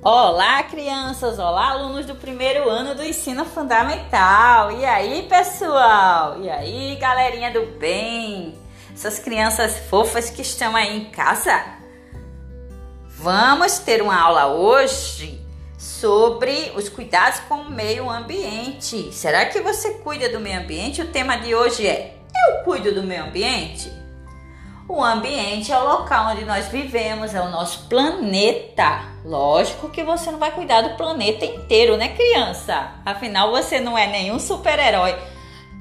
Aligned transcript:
Olá, 0.00 0.62
crianças! 0.62 1.40
Olá, 1.40 1.70
alunos 1.70 2.06
do 2.06 2.14
primeiro 2.14 2.70
ano 2.70 2.94
do 2.94 3.02
ensino 3.02 3.44
fundamental! 3.44 4.70
E 4.70 4.84
aí, 4.84 5.26
pessoal? 5.28 6.40
E 6.40 6.48
aí, 6.48 6.94
galerinha 7.00 7.50
do 7.50 7.66
bem? 7.80 8.56
Essas 8.94 9.18
crianças 9.18 9.76
fofas 9.90 10.30
que 10.30 10.40
estão 10.40 10.76
aí 10.76 10.96
em 10.96 11.06
casa? 11.06 11.64
Vamos 13.08 13.80
ter 13.80 14.00
uma 14.00 14.16
aula 14.16 14.46
hoje 14.46 15.44
sobre 15.76 16.72
os 16.76 16.88
cuidados 16.88 17.40
com 17.40 17.56
o 17.56 17.70
meio 17.70 18.08
ambiente. 18.08 19.12
Será 19.12 19.46
que 19.46 19.60
você 19.60 19.94
cuida 19.94 20.28
do 20.28 20.38
meio 20.38 20.60
ambiente? 20.60 21.02
O 21.02 21.08
tema 21.08 21.34
de 21.34 21.56
hoje 21.56 21.84
é: 21.84 22.14
Eu 22.46 22.62
cuido 22.62 22.94
do 22.94 23.02
meio 23.02 23.24
ambiente? 23.24 23.90
O 24.88 25.04
ambiente 25.04 25.70
é 25.70 25.78
o 25.78 25.84
local 25.84 26.32
onde 26.32 26.46
nós 26.46 26.68
vivemos, 26.68 27.34
é 27.34 27.42
o 27.42 27.50
nosso 27.50 27.86
planeta. 27.88 29.02
Lógico 29.22 29.90
que 29.90 30.02
você 30.02 30.30
não 30.30 30.38
vai 30.38 30.50
cuidar 30.50 30.80
do 30.80 30.96
planeta 30.96 31.44
inteiro, 31.44 31.98
né, 31.98 32.08
criança? 32.08 32.92
Afinal, 33.04 33.50
você 33.50 33.80
não 33.80 33.98
é 33.98 34.06
nenhum 34.06 34.38
super-herói. 34.38 35.14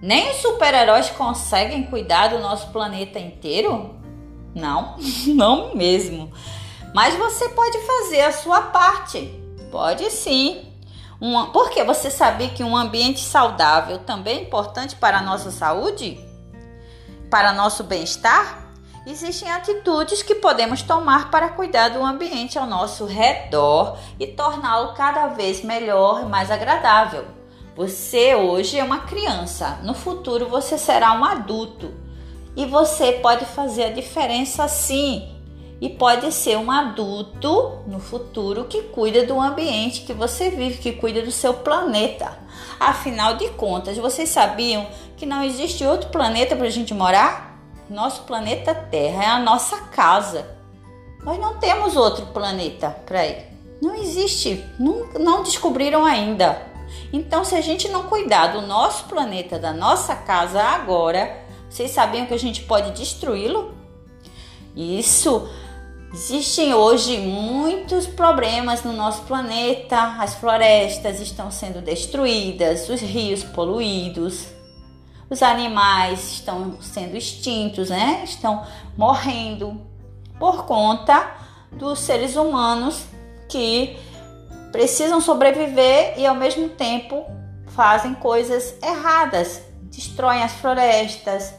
Nem 0.00 0.30
os 0.30 0.38
super-heróis 0.38 1.10
conseguem 1.10 1.84
cuidar 1.84 2.28
do 2.28 2.38
nosso 2.38 2.68
planeta 2.68 3.18
inteiro? 3.18 3.94
Não, 4.54 4.96
não 5.28 5.74
mesmo. 5.74 6.32
Mas 6.94 7.14
você 7.14 7.50
pode 7.50 7.78
fazer 7.80 8.22
a 8.22 8.32
sua 8.32 8.62
parte. 8.62 9.38
Pode 9.70 10.10
sim. 10.10 10.72
Uma, 11.20 11.52
porque 11.52 11.84
você 11.84 12.10
sabia 12.10 12.48
que 12.48 12.64
um 12.64 12.74
ambiente 12.74 13.20
saudável 13.20 13.98
também 13.98 14.38
é 14.38 14.42
importante 14.42 14.96
para 14.96 15.18
a 15.18 15.22
nossa 15.22 15.50
saúde? 15.50 16.18
Para 17.28 17.52
nosso 17.52 17.84
bem-estar? 17.84 18.63
Existem 19.06 19.50
atitudes 19.50 20.22
que 20.22 20.34
podemos 20.36 20.80
tomar 20.80 21.30
para 21.30 21.50
cuidar 21.50 21.90
do 21.90 22.02
ambiente 22.02 22.58
ao 22.58 22.66
nosso 22.66 23.04
redor 23.04 23.98
e 24.18 24.26
torná-lo 24.26 24.94
cada 24.94 25.26
vez 25.26 25.62
melhor 25.62 26.22
e 26.22 26.24
mais 26.24 26.50
agradável. 26.50 27.26
Você 27.76 28.34
hoje 28.34 28.78
é 28.78 28.84
uma 28.84 29.00
criança, 29.00 29.78
no 29.82 29.92
futuro 29.92 30.48
você 30.48 30.78
será 30.78 31.12
um 31.12 31.22
adulto 31.22 31.92
e 32.56 32.64
você 32.64 33.12
pode 33.12 33.44
fazer 33.44 33.84
a 33.84 33.92
diferença 33.92 34.66
sim. 34.68 35.28
E 35.82 35.90
pode 35.90 36.32
ser 36.32 36.56
um 36.56 36.70
adulto 36.70 37.80
no 37.86 38.00
futuro 38.00 38.64
que 38.64 38.84
cuida 38.84 39.26
do 39.26 39.38
ambiente 39.38 40.02
que 40.02 40.14
você 40.14 40.48
vive, 40.48 40.78
que 40.78 40.92
cuida 40.92 41.20
do 41.20 41.32
seu 41.32 41.52
planeta. 41.52 42.38
Afinal 42.80 43.36
de 43.36 43.50
contas, 43.50 43.98
vocês 43.98 44.30
sabiam 44.30 44.86
que 45.14 45.26
não 45.26 45.42
existe 45.42 45.84
outro 45.84 46.08
planeta 46.08 46.56
para 46.56 46.68
a 46.68 46.70
gente 46.70 46.94
morar? 46.94 47.53
Nosso 47.88 48.22
planeta 48.22 48.74
Terra 48.74 49.24
é 49.24 49.28
a 49.28 49.38
nossa 49.38 49.76
casa. 49.88 50.46
Nós 51.22 51.38
não 51.38 51.58
temos 51.58 51.96
outro 51.96 52.26
planeta 52.26 52.90
para 53.04 53.26
ir. 53.26 53.46
Não 53.82 53.94
existe, 53.94 54.64
não, 54.78 55.06
não 55.18 55.42
descobriram 55.42 56.04
ainda. 56.04 56.62
Então, 57.12 57.44
se 57.44 57.54
a 57.54 57.60
gente 57.60 57.88
não 57.88 58.04
cuidar 58.04 58.48
do 58.48 58.62
nosso 58.62 59.04
planeta, 59.04 59.58
da 59.58 59.72
nossa 59.72 60.14
casa 60.14 60.62
agora, 60.62 61.44
vocês 61.68 61.90
sabiam 61.90 62.26
que 62.26 62.34
a 62.34 62.38
gente 62.38 62.62
pode 62.62 62.92
destruí-lo? 62.92 63.74
Isso. 64.76 65.48
Existem 66.12 66.72
hoje 66.72 67.18
muitos 67.18 68.06
problemas 68.06 68.84
no 68.84 68.92
nosso 68.92 69.22
planeta. 69.22 70.16
As 70.20 70.34
florestas 70.34 71.20
estão 71.20 71.50
sendo 71.50 71.80
destruídas, 71.80 72.88
os 72.88 73.00
rios 73.00 73.42
poluídos, 73.42 74.53
os 75.34 75.42
animais 75.42 76.32
estão 76.32 76.80
sendo 76.80 77.16
extintos, 77.16 77.90
né? 77.90 78.22
Estão 78.24 78.64
morrendo 78.96 79.80
por 80.38 80.64
conta 80.64 81.28
dos 81.72 81.98
seres 81.98 82.36
humanos 82.36 83.04
que 83.48 83.98
precisam 84.70 85.20
sobreviver 85.20 86.14
e 86.16 86.24
ao 86.24 86.36
mesmo 86.36 86.68
tempo 86.68 87.24
fazem 87.66 88.14
coisas 88.14 88.76
erradas, 88.80 89.60
destroem 89.90 90.40
as 90.44 90.52
florestas, 90.52 91.52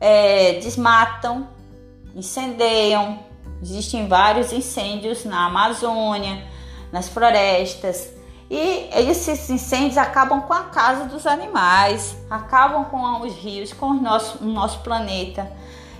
é, 0.00 0.54
desmatam, 0.60 1.48
incendeiam. 2.14 3.18
Existem 3.60 4.06
vários 4.06 4.52
incêndios 4.52 5.24
na 5.24 5.46
Amazônia, 5.46 6.46
nas 6.92 7.08
florestas. 7.08 8.12
E 8.50 8.88
esses 8.92 9.50
incêndios 9.50 9.98
acabam 9.98 10.40
com 10.40 10.54
a 10.54 10.64
casa 10.64 11.04
dos 11.04 11.26
animais, 11.26 12.16
acabam 12.30 12.84
com 12.86 13.20
os 13.20 13.34
rios, 13.34 13.74
com 13.74 13.86
o 13.86 14.00
nosso, 14.00 14.42
o 14.42 14.46
nosso 14.46 14.80
planeta 14.80 15.50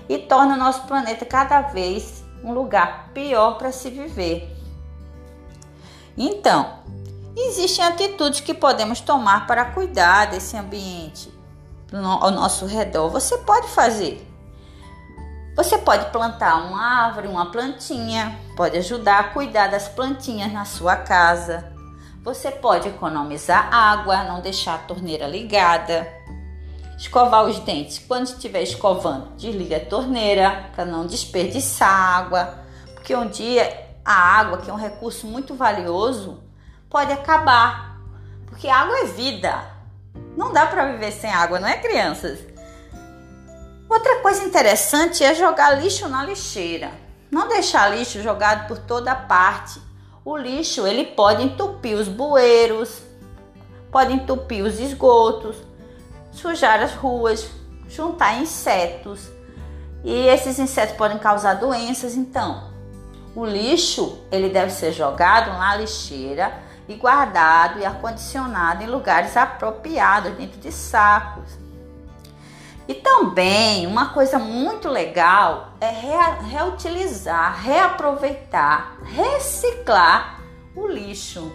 e 0.08 0.16
torna 0.16 0.54
o 0.54 0.58
nosso 0.58 0.82
planeta 0.84 1.26
cada 1.26 1.60
vez 1.60 2.24
um 2.42 2.52
lugar 2.52 3.10
pior 3.12 3.58
para 3.58 3.70
se 3.70 3.90
viver. 3.90 4.56
Então, 6.16 6.78
existem 7.36 7.84
atitudes 7.84 8.40
que 8.40 8.54
podemos 8.54 9.00
tomar 9.00 9.46
para 9.46 9.66
cuidar 9.66 10.28
desse 10.28 10.56
ambiente 10.56 11.30
ao 11.92 12.30
nosso 12.30 12.64
redor. 12.64 13.10
Você 13.10 13.36
pode 13.38 13.68
fazer. 13.68 14.26
Você 15.54 15.76
pode 15.76 16.10
plantar 16.10 16.56
uma 16.64 17.04
árvore, 17.04 17.28
uma 17.28 17.50
plantinha, 17.50 18.38
pode 18.56 18.78
ajudar 18.78 19.18
a 19.18 19.24
cuidar 19.24 19.66
das 19.66 19.88
plantinhas 19.88 20.50
na 20.50 20.64
sua 20.64 20.96
casa 20.96 21.77
você 22.28 22.50
pode 22.50 22.88
economizar 22.88 23.74
água, 23.74 24.22
não 24.24 24.42
deixar 24.42 24.74
a 24.74 24.78
torneira 24.78 25.26
ligada. 25.26 26.06
Escovar 26.98 27.44
os 27.44 27.58
dentes. 27.60 27.98
Quando 27.98 28.26
estiver 28.26 28.62
escovando, 28.62 29.34
desliga 29.36 29.78
a 29.78 29.84
torneira 29.86 30.68
para 30.74 30.84
não 30.84 31.06
desperdiçar 31.06 31.88
água. 31.88 32.58
Porque 32.92 33.16
um 33.16 33.28
dia 33.28 33.88
a 34.04 34.12
água, 34.12 34.58
que 34.58 34.68
é 34.68 34.72
um 34.72 34.76
recurso 34.76 35.26
muito 35.26 35.54
valioso, 35.54 36.42
pode 36.90 37.12
acabar. 37.12 37.98
Porque 38.46 38.68
água 38.68 38.98
é 38.98 39.04
vida. 39.06 39.64
Não 40.36 40.52
dá 40.52 40.66
para 40.66 40.92
viver 40.92 41.12
sem 41.12 41.30
água, 41.30 41.58
não 41.58 41.68
é, 41.68 41.78
crianças? 41.78 42.40
Outra 43.88 44.20
coisa 44.20 44.44
interessante 44.44 45.24
é 45.24 45.34
jogar 45.34 45.80
lixo 45.80 46.06
na 46.08 46.24
lixeira. 46.24 46.90
Não 47.30 47.48
deixar 47.48 47.88
lixo 47.88 48.22
jogado 48.22 48.68
por 48.68 48.76
toda 48.76 49.14
parte. 49.14 49.87
O 50.28 50.36
lixo 50.36 50.86
ele 50.86 51.06
pode 51.06 51.42
entupir 51.42 51.96
os 51.96 52.06
bueiros, 52.06 53.00
pode 53.90 54.12
entupir 54.12 54.62
os 54.62 54.78
esgotos, 54.78 55.56
sujar 56.30 56.82
as 56.82 56.92
ruas, 56.92 57.48
juntar 57.88 58.38
insetos. 58.38 59.30
E 60.04 60.12
esses 60.26 60.58
insetos 60.58 60.94
podem 60.98 61.16
causar 61.16 61.54
doenças, 61.54 62.14
então 62.14 62.70
o 63.34 63.46
lixo 63.46 64.18
ele 64.30 64.50
deve 64.50 64.70
ser 64.70 64.92
jogado 64.92 65.48
na 65.52 65.74
lixeira 65.76 66.52
e 66.86 66.94
guardado 66.94 67.78
e 67.78 67.86
acondicionado 67.86 68.82
em 68.82 68.86
lugares 68.86 69.34
apropriados, 69.34 70.32
dentro 70.32 70.60
de 70.60 70.70
sacos. 70.70 71.57
E 72.88 72.94
também 72.94 73.86
uma 73.86 74.14
coisa 74.14 74.38
muito 74.38 74.88
legal 74.88 75.74
é 75.78 75.90
reutilizar, 76.48 77.62
reaproveitar, 77.62 78.96
reciclar 79.04 80.40
o 80.74 80.86
lixo. 80.86 81.52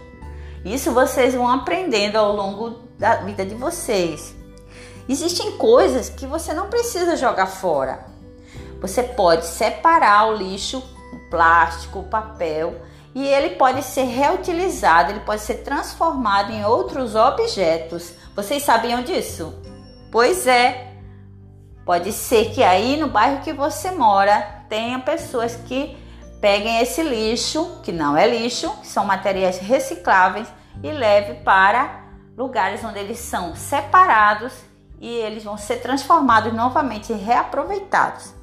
Isso 0.63 0.91
vocês 0.91 1.33
vão 1.33 1.49
aprendendo 1.49 2.17
ao 2.17 2.35
longo 2.35 2.81
da 2.99 3.15
vida 3.15 3.43
de 3.43 3.55
vocês. 3.55 4.35
Existem 5.09 5.57
coisas 5.57 6.07
que 6.07 6.27
você 6.27 6.53
não 6.53 6.69
precisa 6.69 7.17
jogar 7.17 7.47
fora. 7.47 8.05
Você 8.79 9.01
pode 9.01 9.47
separar 9.47 10.27
o 10.27 10.35
lixo, 10.35 10.77
o 10.77 11.29
plástico, 11.31 11.99
o 11.99 12.07
papel, 12.07 12.79
e 13.15 13.27
ele 13.27 13.55
pode 13.55 13.81
ser 13.81 14.03
reutilizado, 14.03 15.11
ele 15.11 15.19
pode 15.21 15.41
ser 15.41 15.55
transformado 15.55 16.51
em 16.51 16.63
outros 16.63 17.15
objetos. 17.15 18.13
Vocês 18.35 18.63
sabiam 18.63 19.01
disso? 19.01 19.53
Pois 20.11 20.47
é, 20.47 20.92
Pode 21.85 22.11
ser 22.13 22.51
que 22.51 22.63
aí 22.63 22.97
no 22.97 23.07
bairro 23.07 23.41
que 23.41 23.51
você 23.51 23.91
mora 23.91 24.63
tenha 24.69 24.99
pessoas 24.99 25.55
que 25.55 25.97
peguem 26.39 26.79
esse 26.79 27.03
lixo, 27.03 27.79
que 27.83 27.91
não 27.91 28.15
é 28.15 28.27
lixo, 28.27 28.73
são 28.83 29.05
materiais 29.05 29.59
recicláveis, 29.59 30.47
e 30.81 30.91
leve 30.91 31.35
para 31.43 32.03
lugares 32.35 32.83
onde 32.83 32.99
eles 32.99 33.19
são 33.19 33.55
separados 33.55 34.53
e 34.99 35.07
eles 35.07 35.43
vão 35.43 35.57
ser 35.57 35.77
transformados 35.77 36.53
novamente 36.53 37.13
e 37.13 37.15
reaproveitados 37.15 38.33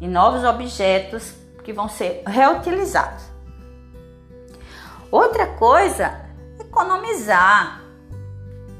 em 0.00 0.08
novos 0.08 0.44
objetos 0.44 1.34
que 1.62 1.72
vão 1.72 1.88
ser 1.88 2.22
reutilizados. 2.26 3.24
Outra 5.10 5.46
coisa, 5.46 6.20
economizar. 6.58 7.83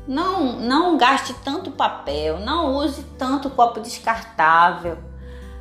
Não, 0.06 0.52
não 0.60 0.98
gaste 0.98 1.32
tanto 1.42 1.70
papel, 1.70 2.38
não 2.38 2.74
use 2.74 3.02
tanto 3.18 3.48
copo 3.48 3.80
descartável, 3.80 4.98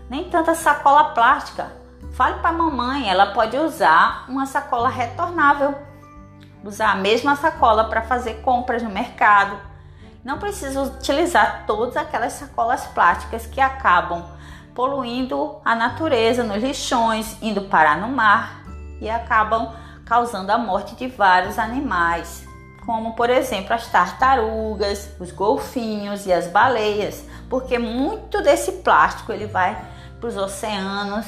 nem 0.10 0.30
tanta 0.30 0.54
sacola 0.54 1.13
plástica. 1.13 1.72
Fale 2.12 2.40
para 2.40 2.50
a 2.50 2.54
mamãe, 2.54 3.10
ela 3.10 3.28
pode 3.28 3.57
usar 3.57 4.25
uma 4.28 4.45
sacola 4.45 4.90
retornável. 4.90 5.74
Usar 6.63 6.92
a 6.92 6.95
mesma 6.95 7.36
sacola 7.36 7.86
para 7.86 8.01
fazer 8.01 8.42
compras 8.42 8.84
no 8.84 8.90
mercado. 8.90 9.57
Não 10.24 10.38
precisa 10.38 10.81
utilizar 10.81 11.63
todas 11.66 11.98
aquelas 11.98 12.34
sacolas 12.34 12.86
plásticas 12.88 13.46
que 13.46 13.60
acabam 13.60 14.24
poluindo 14.75 15.57
a 15.63 15.75
natureza 15.75 16.44
nos 16.44 16.62
lixões, 16.62 17.38
indo 17.42 17.63
parar 17.63 17.98
no 17.98 18.10
mar 18.10 18.63
e 19.01 19.10
acabam 19.10 19.74
causando 20.06 20.51
a 20.51 20.57
morte 20.57 20.96
de 20.96 21.07
vários 21.07 21.57
animais, 21.57 22.48
como 22.86 23.14
por 23.14 23.30
exemplo 23.30 23.74
as 23.74 23.88
tartarugas, 23.88 25.10
os 25.20 25.32
golfinhos 25.32 26.26
e 26.26 26.34
as 26.34 26.48
baleias, 26.48 27.24
porque 27.50 27.80
muito 27.80 28.42
desse 28.42 28.74
plástico 28.74 29.32
ele 29.32 29.48
vai 29.48 29.80
para 30.20 30.28
os 30.28 30.38
oceanos 30.38 31.26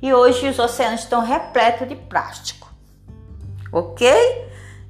e 0.00 0.12
hoje 0.12 0.48
os 0.48 0.58
oceanos 0.58 1.00
estão 1.00 1.20
repletos 1.20 1.88
de 1.88 1.96
plástico. 1.96 2.68
Ok? 3.72 4.08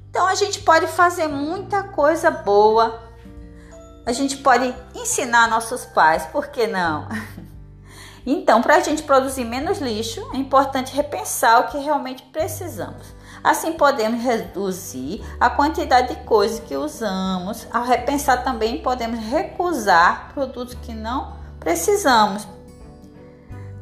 Então 0.09 0.27
a 0.27 0.35
gente 0.35 0.59
pode 0.61 0.87
fazer 0.87 1.27
muita 1.27 1.83
coisa 1.83 2.29
boa. 2.29 3.03
A 4.05 4.11
gente 4.11 4.37
pode 4.37 4.73
ensinar 4.93 5.49
nossos 5.49 5.85
pais, 5.85 6.25
por 6.27 6.47
que 6.47 6.67
não? 6.67 7.07
Então, 8.27 8.59
para 8.59 8.77
a 8.77 8.79
gente 8.79 9.03
produzir 9.03 9.45
menos 9.45 9.77
lixo, 9.77 10.19
é 10.33 10.37
importante 10.37 10.95
repensar 10.95 11.59
o 11.59 11.67
que 11.67 11.77
realmente 11.77 12.23
precisamos. 12.23 13.05
Assim, 13.45 13.73
podemos 13.73 14.23
reduzir 14.23 15.23
a 15.39 15.51
quantidade 15.51 16.15
de 16.15 16.23
coisas 16.23 16.59
que 16.59 16.75
usamos. 16.75 17.67
Ao 17.71 17.83
repensar 17.83 18.43
também, 18.43 18.81
podemos 18.81 19.19
recusar 19.19 20.31
produtos 20.33 20.73
que 20.73 20.95
não 20.95 21.35
precisamos. 21.59 22.47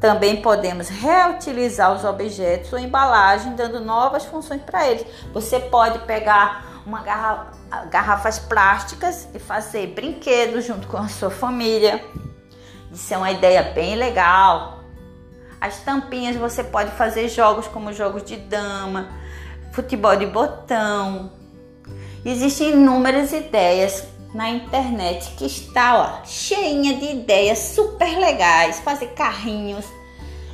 Também 0.01 0.41
podemos 0.41 0.89
reutilizar 0.89 1.93
os 1.93 2.03
objetos 2.03 2.73
ou 2.73 2.77
embalagem, 2.77 3.55
dando 3.55 3.79
novas 3.79 4.25
funções 4.25 4.61
para 4.61 4.85
eles. 4.85 5.05
Você 5.33 5.61
pode 5.61 5.99
pegar 5.99 6.81
uma 6.85 7.01
garrafa, 7.01 7.51
garrafas 7.89 8.39
plásticas 8.39 9.29
e 9.33 9.39
fazer 9.39 9.87
brinquedos 9.87 10.65
junto 10.65 10.89
com 10.89 10.97
a 10.97 11.07
sua 11.07 11.29
família. 11.29 12.03
Isso 12.91 13.13
é 13.13 13.17
uma 13.17 13.31
ideia 13.31 13.63
bem 13.63 13.95
legal. 13.95 14.83
As 15.61 15.77
tampinhas 15.77 16.35
você 16.35 16.65
pode 16.65 16.91
fazer 16.91 17.29
jogos 17.29 17.65
como 17.69 17.93
jogos 17.93 18.25
de 18.25 18.35
dama, 18.35 19.23
futebol 19.73 20.15
de 20.15 20.27
botão. 20.27 21.31
Existem 22.23 22.69
inúmeras 22.69 23.33
ideias 23.33 24.07
na 24.33 24.49
internet 24.49 25.33
que 25.35 25.45
está 25.45 26.21
ó, 26.21 26.25
cheinha 26.25 26.95
de 26.95 27.05
ideias 27.05 27.59
super 27.59 28.17
legais, 28.17 28.79
fazer 28.79 29.07
carrinhos. 29.07 29.85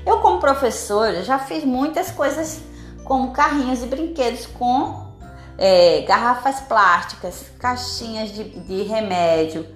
Eu 0.06 0.20
como 0.20 0.40
professora 0.40 1.24
já 1.24 1.38
fiz 1.38 1.64
muitas 1.64 2.10
coisas 2.10 2.62
como 3.04 3.32
carrinhos 3.32 3.84
e 3.84 3.88
brinquedos 3.88 4.46
com 4.48 5.08
é, 5.58 6.02
garrafas 6.02 6.62
plásticas, 6.62 7.46
caixinhas 7.60 8.32
de, 8.32 8.44
de 8.62 8.84
remédio, 8.84 9.68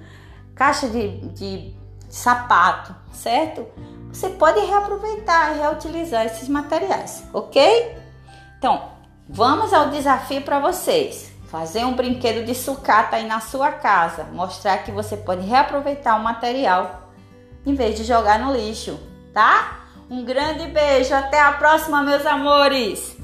caixa 0.56 0.88
de, 0.88 1.20
de 1.30 1.76
sapato, 2.10 2.96
certo? 3.12 3.66
Você 4.12 4.30
pode 4.30 4.60
reaproveitar 4.66 5.56
e 5.56 5.60
reutilizar 5.60 6.26
esses 6.26 6.48
materiais, 6.48 7.24
ok? 7.34 7.98
Então, 8.58 8.94
vamos 9.34 9.74
ao 9.74 9.90
desafio 9.90 10.44
para 10.44 10.60
vocês. 10.60 11.32
Fazer 11.48 11.84
um 11.86 11.96
brinquedo 11.96 12.46
de 12.46 12.56
sucata 12.56 13.16
aí 13.16 13.28
na 13.28 13.40
sua 13.40 13.72
casa, 13.72 14.26
mostrar 14.32 14.78
que 14.80 14.92
você 14.92 15.18
pode 15.18 15.46
reaproveitar 15.46 16.16
o 16.16 16.24
material 16.24 17.12
em 17.66 17.74
vez 17.74 17.96
de 17.96 18.04
jogar 18.04 18.40
no 18.40 18.54
lixo, 18.54 19.00
tá? 19.34 19.80
Um 20.10 20.24
grande 20.24 20.68
beijo, 20.68 21.14
até 21.14 21.42
a 21.42 21.54
próxima, 21.54 22.04
meus 22.04 22.26
amores! 22.26 23.18